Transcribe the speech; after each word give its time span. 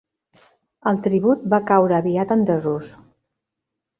El 0.91 1.01
tribut 1.07 1.43
va 1.55 1.59
caure 1.71 1.97
aviat 1.99 2.35
en 2.39 2.43
desús. 2.51 2.91